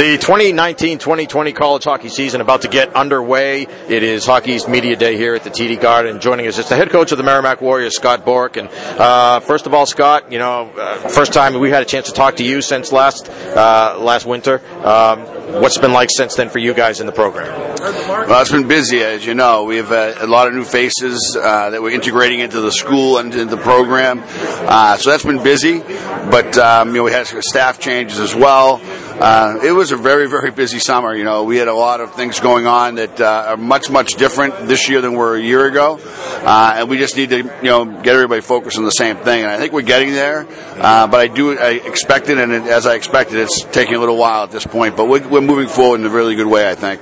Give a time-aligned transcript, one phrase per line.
[0.00, 3.64] The 2019-2020 college hockey season about to get underway.
[3.86, 6.22] It is Hockey's Media Day here at the TD Garden.
[6.22, 8.56] Joining us is the head coach of the Merrimack Warriors, Scott Borek.
[8.56, 12.06] And uh, first of all, Scott, you know, uh, first time we had a chance
[12.06, 14.62] to talk to you since last uh, last winter.
[14.82, 15.20] Um,
[15.60, 17.50] what's been like since then for you guys in the program?
[17.80, 19.64] Well, it's been busy, as you know.
[19.64, 23.16] We have uh, a lot of new faces uh, that we're integrating into the school
[23.16, 24.22] and into the program.
[24.22, 25.78] Uh, so that's been busy.
[25.78, 28.82] But um, you know, we had staff changes as well.
[29.18, 31.14] Uh, it was a very, very busy summer.
[31.14, 34.14] You know, we had a lot of things going on that uh, are much, much
[34.14, 35.98] different this year than were a year ago,
[36.42, 39.42] uh, and we just need to, you know, get everybody focused on the same thing.
[39.42, 40.46] And I think we're getting there.
[40.76, 43.98] Uh, but I do, I expect it, and it, as I expected, it's taking a
[43.98, 44.96] little while at this point.
[44.96, 47.00] But we're, we're moving forward in a really good way, I think.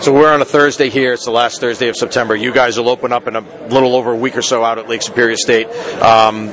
[0.00, 1.14] So we're on a Thursday here.
[1.14, 2.36] It's the last Thursday of September.
[2.36, 4.86] You guys will open up in a little over a week or so out at
[4.86, 5.66] Lake Superior State.
[6.02, 6.50] Um,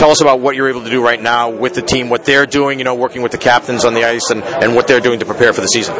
[0.00, 2.46] tell us about what you're able to do right now with the team, what they're
[2.46, 5.20] doing, you know, working with the captains on the ice, and, and what they're doing
[5.20, 5.94] to prepare for the season.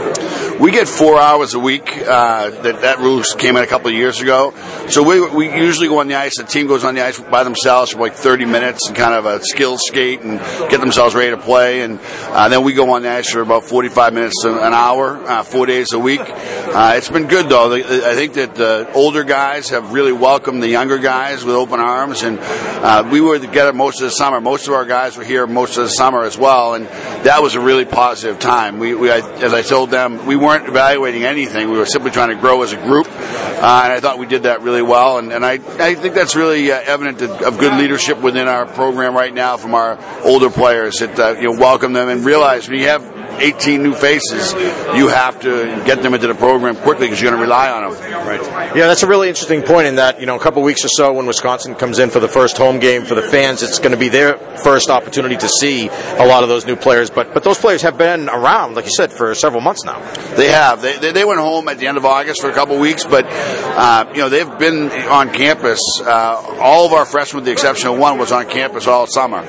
[0.58, 1.98] We get four hours a week.
[1.98, 4.54] Uh, that that rule came in a couple of years ago.
[4.88, 6.38] So we, we usually go on the ice.
[6.38, 9.26] The team goes on the ice by themselves for like 30 minutes and kind of
[9.26, 10.38] a skill skate and
[10.70, 11.82] get themselves ready to play.
[11.82, 15.42] And uh, then we go on the ice for about 45 minutes an hour, uh,
[15.42, 16.20] four days a week.
[16.22, 17.74] Uh, it's been good though.
[17.74, 22.22] I think that the older guys have really welcomed the younger guys with open arms,
[22.22, 24.40] and uh, we were together most most of the summer.
[24.40, 26.86] Most of our guys were here most of the summer as well, and
[27.24, 28.78] that was a really positive time.
[28.78, 31.72] We, we as I told them, we weren't evaluating anything.
[31.72, 34.44] We were simply trying to grow as a group, uh, and I thought we did
[34.44, 35.18] that really well.
[35.18, 39.12] And, and I, I think that's really uh, evident of good leadership within our program
[39.12, 42.78] right now from our older players that uh, you know welcome them and realize when
[42.78, 44.52] you have 18 new faces,
[44.94, 47.90] you have to get them into the program quickly because you're going to rely on
[47.90, 48.00] them.
[48.26, 48.76] Right.
[48.76, 51.12] Yeah, that's a really interesting point in that, you know, a couple weeks or so
[51.12, 53.96] when Wisconsin comes in for the first home game for the fans, it's going to
[53.96, 57.10] be their first opportunity to see a lot of those new players.
[57.10, 60.00] But but those players have been around, like you said, for several months now.
[60.34, 60.82] They have.
[60.82, 63.24] They, they, they went home at the end of August for a couple weeks, but,
[63.26, 65.80] uh, you know, they've been on campus.
[66.00, 69.40] Uh, all of our freshmen, with the exception of one, was on campus all summer,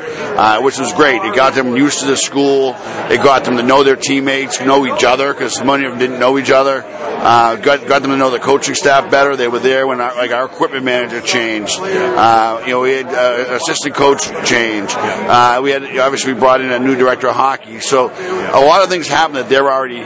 [0.41, 1.21] uh, which was great.
[1.21, 2.75] It got them used to the school.
[3.11, 6.19] It got them to know their teammates, know each other, because many of them didn't
[6.19, 6.81] know each other.
[7.23, 9.35] Uh, got, got them to know the coaching staff better.
[9.35, 11.79] They were there when our, like our equipment manager changed.
[11.79, 14.89] Uh, you know, we had uh, assistant coach change.
[14.95, 17.79] Uh, we had obviously we brought in a new director of hockey.
[17.79, 20.01] So a lot of things happen that they're already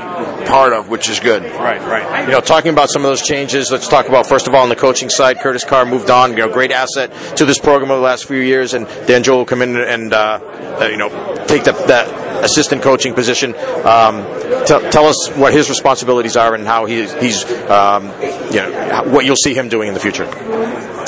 [0.46, 1.44] part of, which is good.
[1.44, 2.26] Right, right.
[2.26, 4.70] You know, talking about some of those changes, let's talk about first of all on
[4.70, 5.40] the coaching side.
[5.40, 6.32] Curtis Carr moved on.
[6.32, 9.38] You know, great asset to this program over the last few years, and Dan Joel
[9.38, 10.40] will come in and uh,
[10.82, 11.10] uh, you know
[11.48, 13.54] take that, that assistant coaching position.
[13.84, 14.24] Um,
[14.66, 18.06] t- tell us what his responsibilities are and how he's, he's um,
[18.52, 20.26] you know, what you'll see him doing in the future.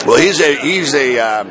[0.07, 1.43] Well, he's a he's a uh,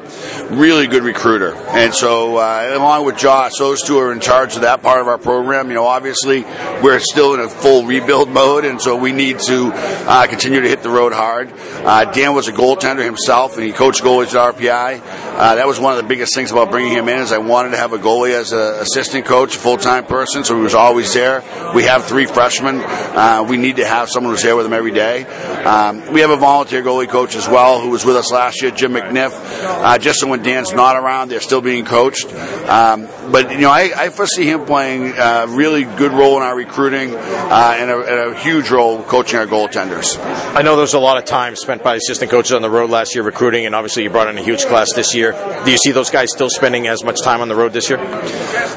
[0.48, 4.62] really good recruiter, and so uh, along with Josh, those two are in charge of
[4.62, 5.68] that part of our program.
[5.68, 6.42] You know, obviously
[6.82, 10.68] we're still in a full rebuild mode, and so we need to uh, continue to
[10.70, 11.52] hit the road hard.
[11.52, 15.02] Uh, Dan was a goaltender himself, and he coached goalies at RPI.
[15.36, 17.72] Uh, that was one of the biggest things about bringing him in is I wanted
[17.72, 21.12] to have a goalie as an assistant coach, full time person, so he was always
[21.12, 21.44] there.
[21.74, 22.80] We have three freshmen.
[22.80, 25.24] Uh, we need to have someone who's there with them every day.
[25.24, 28.70] Um, we have a volunteer goalie coach as well who was with us last year,
[28.70, 29.32] Jim McNiff.
[29.32, 32.26] Uh, just so when Dan's not around, they're still being coached.
[32.68, 36.56] Um, but you know, I, I, foresee him playing a really good role in our
[36.56, 40.18] recruiting uh, and, a, and, a, huge role coaching our goaltenders.
[40.54, 43.14] I know there's a lot of time spent by assistant coaches on the road last
[43.14, 45.32] year recruiting, and obviously you brought in a huge class this year.
[45.64, 47.98] Do you see those guys still spending as much time on the road this year?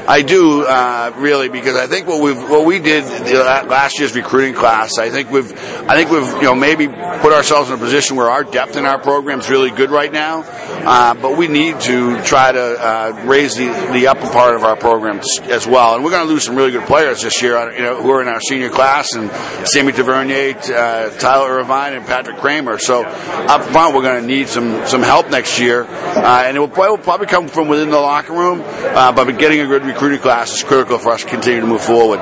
[0.08, 4.54] I do uh, really because I think what we what we did last year's recruiting
[4.54, 5.52] class, I think we've
[5.88, 8.86] I think we've you know maybe put ourselves in a position where our depth in
[8.86, 10.42] our program is really good right now,
[10.82, 14.76] uh, but we need to try to uh, raise the, the upper part of our
[14.76, 15.94] program as well.
[15.94, 18.10] And we're going to lose some really good players this year, uh, you know, who
[18.10, 19.30] are in our senior class, and
[19.68, 22.78] Sammy Tavernier, uh, Tyler Irvine, and Patrick Kramer.
[22.78, 26.60] So up front, we're going to need some some help next year, uh, and it
[26.60, 28.62] will, will, probably come from within the locker room.
[28.64, 31.82] Uh, but getting a good recruiting class is critical for us to continue to move
[31.82, 32.20] forward.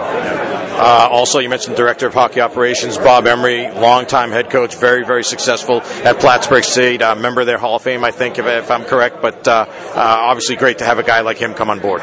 [0.79, 5.25] Uh, also, you mentioned director of hockey operations Bob Emery, longtime head coach, very very
[5.25, 8.71] successful at Plattsburgh State, uh, member of their Hall of Fame, I think, if, if
[8.71, 9.21] I'm correct.
[9.21, 12.01] But uh, uh obviously, great to have a guy like him come on board.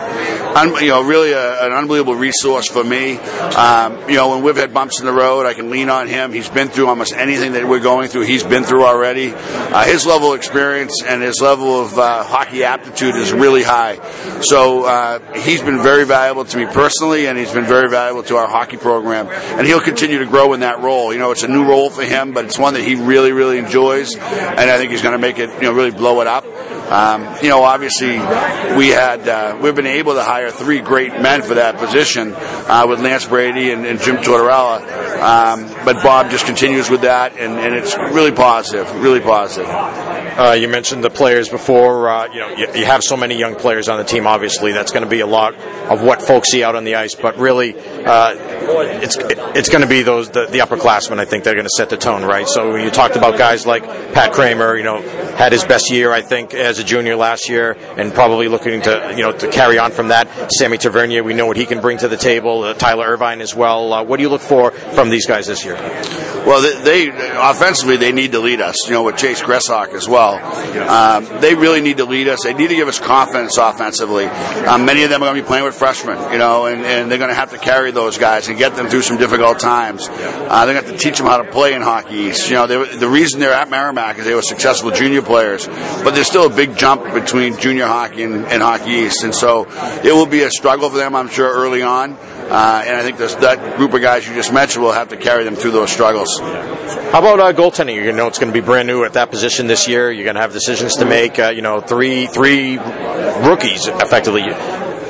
[0.82, 3.18] You know, really a, an unbelievable resource for me.
[3.18, 6.34] Um, you know, when we've had bumps in the road, I can lean on him.
[6.34, 8.24] He's been through almost anything that we're going through.
[8.24, 9.32] He's been through already.
[9.34, 14.00] Uh, his level of experience and his level of uh, hockey aptitude is really high.
[14.42, 18.48] So he's been very valuable to me personally, and he's been very valuable to our
[18.48, 21.14] hockey hockey program, and he'll continue to grow in that role.
[21.14, 23.60] You know, it's a new role for him, but it's one that he really, really
[23.60, 24.24] enjoys, and
[24.70, 26.46] I think he's going to make it, you know, really blow it up.
[26.92, 28.14] Um, you know, obviously,
[28.78, 32.86] we had uh, we've been able to hire three great men for that position uh,
[32.88, 34.82] with Lance Brady and, and Jim Tortorella.
[35.20, 39.68] Um, but Bob just continues with that, and, and it's really positive, really positive.
[40.38, 42.10] Uh, you mentioned the players before.
[42.10, 44.28] Uh, you know, you, you, have so many young players on the team.
[44.28, 45.56] Obviously, that's going to be a lot
[45.90, 47.16] of what folks see out on the ice.
[47.16, 48.36] But really, uh,
[49.02, 51.20] it's it's going to be those the, the upperclassmen.
[51.20, 52.50] I think they're going to set the tone, right?
[52.50, 53.84] So you talked about guys like
[54.14, 54.76] Pat Kramer.
[54.76, 55.02] You know,
[55.38, 59.14] had his best year, I think, as a junior last year, and probably looking to
[59.16, 60.52] you know to carry on from that.
[60.52, 62.64] Sammy Tavernier, we know what he can bring to the table.
[62.64, 63.94] Uh, Tyler Irvine as well.
[63.94, 65.76] Uh, what do you look for from these guys this year?
[66.46, 68.76] Well, they, they offensively they need to lead us.
[68.86, 70.25] You know, with Chase Gressok as well.
[70.34, 72.44] Um, they really need to lead us.
[72.44, 74.26] They need to give us confidence offensively.
[74.26, 77.12] Um, many of them are going to be playing with freshmen, you know, and, and
[77.12, 80.08] they're going to have to carry those guys and get them through some difficult times.
[80.10, 82.50] Uh, they're going to have to teach them how to play in Hockey East.
[82.50, 86.12] You know, they, the reason they're at Merrimack is they were successful junior players, but
[86.12, 89.66] there's still a big jump between junior hockey and, and Hockey East, and so
[90.04, 92.18] it will be a struggle for them, I'm sure, early on.
[92.48, 95.18] Uh, and I think this, that group of guys you just mentioned will have to
[95.18, 96.40] carry them through those struggles.
[96.40, 97.96] How about uh, goaltending?
[97.96, 100.12] You know, it's going to be brand new at that position this year.
[100.12, 101.40] You're going to have decisions to make.
[101.40, 104.44] Uh, you know, three three rookies effectively.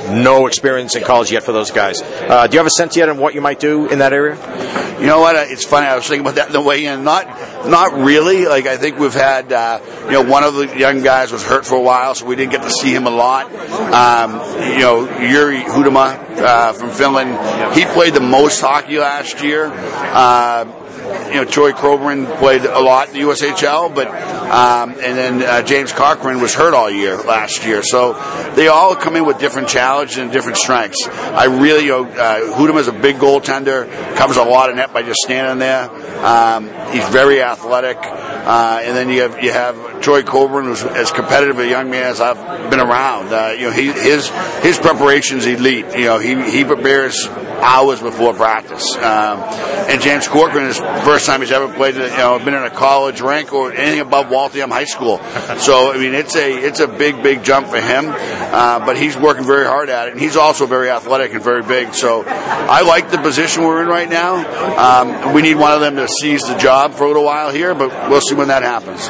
[0.09, 2.01] No experience in college yet for those guys.
[2.01, 4.35] Uh, do you have a sense yet on what you might do in that area?
[4.99, 5.35] You know what?
[5.35, 5.87] It's funny.
[5.87, 7.03] I was thinking about that the way in.
[7.03, 7.27] Not,
[7.67, 8.45] not really.
[8.45, 11.65] Like I think we've had, uh, you know, one of the young guys was hurt
[11.65, 13.45] for a while, so we didn't get to see him a lot.
[13.45, 14.33] Um,
[14.71, 19.69] you know, Jiri Huitema uh, from Finland, he played the most hockey last year.
[19.73, 20.65] Uh,
[21.27, 25.61] you know, Troy Coburn played a lot in the USHL, but um, and then uh,
[25.61, 27.81] James Corcoran was hurt all year last year.
[27.83, 28.13] So
[28.55, 31.07] they all come in with different challenges and different strengths.
[31.07, 35.03] I really, you uh, Huitema is a big goaltender, covers a lot of net by
[35.03, 35.89] just standing there.
[36.25, 41.11] Um, he's very athletic, uh, and then you have you have Troy Coburn, who's as
[41.11, 43.33] competitive a young man as I've been around.
[43.33, 44.29] Uh, you know, he, his
[44.61, 45.85] his preparation's elite.
[45.97, 47.27] You know, he he prepares
[47.61, 48.95] hours before practice.
[48.95, 49.39] Um,
[49.89, 52.69] and James Corcoran is the first time he's ever played, you know, been in a
[52.69, 55.21] college rank or anything above Waltham High School.
[55.65, 58.05] So I mean, it's a it's a big big jump for him.
[58.09, 61.63] Uh, but he's working very hard at it, and he's also very athletic and very
[61.63, 61.93] big.
[61.93, 64.35] So I like the position we're in right now.
[64.77, 67.73] Um, we need one of them to seize the job for a little while here,
[67.73, 69.09] but we'll see when that happens.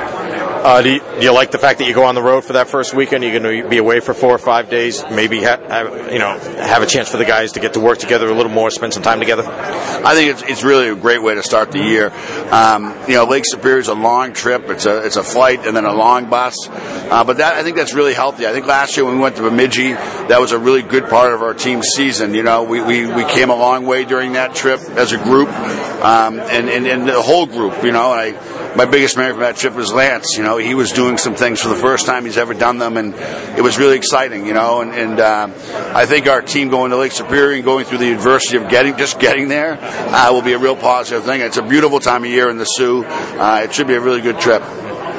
[0.66, 2.54] Uh, do, you, do, you, like the fact that you go on the road for
[2.54, 3.24] that first weekend?
[3.24, 5.04] You're going to be away for four or five days.
[5.12, 8.00] Maybe ha- have, you know have a chance for the guys to get to work
[8.00, 9.44] together a little more, spend some time together.
[9.46, 12.12] I think it's, it's really a great way to start the year.
[12.52, 14.68] Um, you know, Lake Superior is a long trip.
[14.72, 16.56] It's a it's a flight and then a long bus.
[16.68, 18.48] Uh, but that I think that's really healthy.
[18.48, 21.32] I think last year when we went to Bemidji, that was a really good part
[21.32, 22.34] of our team's season.
[22.34, 25.50] You know, we, we, we came a long way during that trip as a group,
[25.50, 27.84] um, and, and and the whole group.
[27.84, 30.36] You know, and I my biggest memory from that trip was Lance.
[30.38, 32.98] You know, he was doing some things for the first time he's ever done them,
[32.98, 33.14] and
[33.58, 34.46] it was really exciting.
[34.46, 35.50] You know, and, and uh,
[35.94, 38.98] I think our team going to Lake Superior and going through the adversity of getting
[38.98, 41.42] just getting there uh, will be a real positive thing.
[41.42, 43.04] It's a beautiful time of year in the Soo.
[43.06, 44.62] Uh, it should be a really good trip.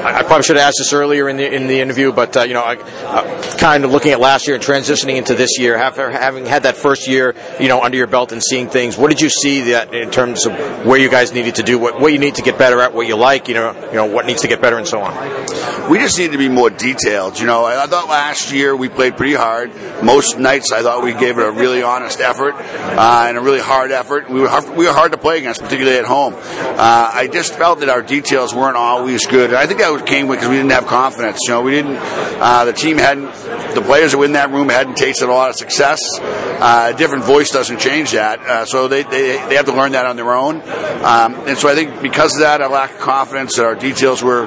[0.05, 2.55] I probably should have asked this earlier in the in the interview, but uh, you
[2.55, 6.11] know, I, uh, kind of looking at last year and transitioning into this year, after
[6.11, 9.21] having had that first year, you know, under your belt and seeing things, what did
[9.21, 10.53] you see that in terms of
[10.87, 13.07] where you guys needed to do, what what you need to get better at, what
[13.07, 15.91] you like, you know, you know, what needs to get better, and so on.
[15.91, 17.39] We just need to be more detailed.
[17.39, 19.73] You know, I, I thought last year we played pretty hard.
[20.03, 23.61] Most nights I thought we gave it a really honest effort uh, and a really
[23.61, 24.29] hard effort.
[24.29, 26.35] We were hard, we were hard to play against, particularly at home.
[26.37, 29.55] Uh, I just felt that our details weren't always good.
[29.55, 31.41] I think that came because we didn't have confidence.
[31.45, 31.97] You know, we didn't.
[31.97, 33.33] Uh, the team hadn't.
[33.75, 36.01] The players that were in that room hadn't tasted a lot of success.
[36.21, 38.41] Uh, a different voice doesn't change that.
[38.41, 40.57] Uh, so they, they they have to learn that on their own.
[40.63, 44.47] Um, and so I think because of that, a lack of confidence, our details were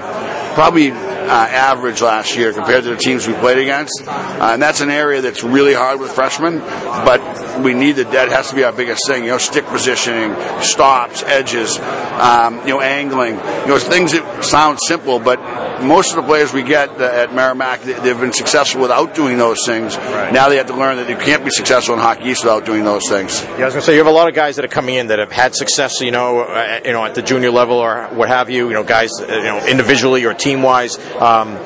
[0.55, 0.91] probably
[1.29, 4.03] average last year compared to the teams we played against.
[4.05, 7.19] Uh, and that's an area that's really hard with freshmen, but
[7.63, 8.11] we need that.
[8.11, 9.23] That has to be our biggest thing.
[9.23, 13.35] You know, stick positioning, stops, edges, um, you know, angling.
[13.35, 15.39] You know, things that sound simple, but
[15.81, 19.57] most of the players we get uh, at Merrimack, they've been successful without doing those
[19.65, 19.97] things.
[19.97, 20.33] Right.
[20.33, 22.83] Now they have to learn that you can't be successful in Hockey East without doing
[22.83, 23.41] those things.
[23.41, 24.95] Yeah, I was going to say you have a lot of guys that are coming
[24.95, 28.07] in that have had success, you know, uh, you know, at the junior level or
[28.07, 28.67] what have you.
[28.67, 30.97] You know, guys, uh, you know, individually or team wise.
[31.19, 31.57] Um,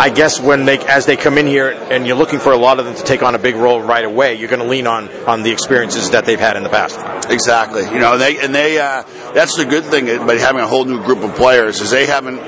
[0.00, 2.80] I guess when they as they come in here and you're looking for a lot
[2.80, 5.08] of them to take on a big role right away, you're going to lean on
[5.26, 6.98] on the experiences that they've had in the past.
[7.30, 7.84] Exactly.
[7.84, 11.02] You know, they and they uh, that's the good thing about having a whole new
[11.04, 12.40] group of players is they haven't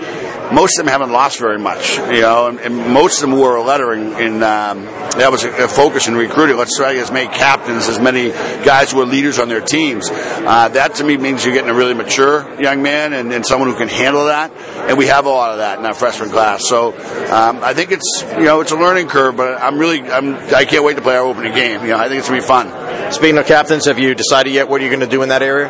[0.53, 3.61] most of them haven't lost very much, you know, and, and most of them were
[3.61, 6.57] lettering in, um, that was a, a, focus in recruiting.
[6.57, 8.31] Let's try as many captains, as many
[8.65, 10.09] guys who are leaders on their teams.
[10.11, 13.69] Uh, that to me means you're getting a really mature young man and, and, someone
[13.69, 14.51] who can handle that.
[14.89, 16.67] And we have a lot of that in our freshman class.
[16.67, 16.93] So
[17.31, 20.65] um, I think it's you know it's a learning curve, but I'm really I'm I
[20.65, 21.83] can't wait to play our opening game.
[21.83, 23.13] You know I think it's gonna be fun.
[23.13, 25.69] Speaking of captains, have you decided yet what you're going to do in that area?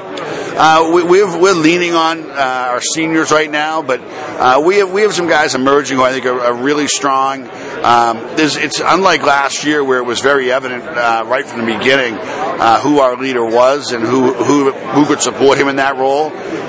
[0.57, 5.03] Uh, we, are leaning on uh, our seniors right now, but uh, we have we
[5.03, 7.49] have some guys emerging who I think are, are really strong.
[7.83, 12.15] Um, it's unlike last year where it was very evident uh, right from the beginning
[12.15, 16.27] uh, who our leader was and who, who who could support him in that role.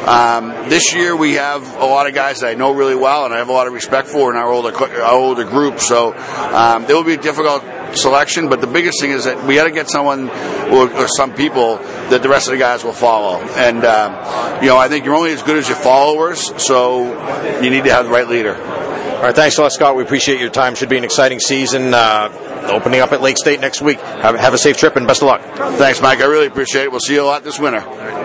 [0.07, 3.35] Um, this year we have a lot of guys that I know really well and
[3.35, 5.79] I have a lot of respect for in our older our older group.
[5.79, 7.63] So um, it will be difficult
[7.97, 10.29] selection, but the biggest thing is that we got to get someone
[10.71, 11.77] or, or, some people
[12.09, 13.39] that the rest of the guys will follow.
[13.55, 17.69] And um, you know, I think you're only as good as your followers, so you
[17.69, 18.55] need to have the right leader.
[18.55, 19.95] All right, thanks a lot, Scott.
[19.95, 20.75] We appreciate your time.
[20.75, 21.93] Should be an exciting season.
[21.93, 22.29] Uh,
[22.69, 23.99] opening up at Lake State next week.
[23.99, 25.41] Have, have a safe trip and best of luck.
[25.77, 26.19] Thanks, Mike.
[26.19, 26.91] I really appreciate it.
[26.91, 28.24] We'll see you a lot this winter.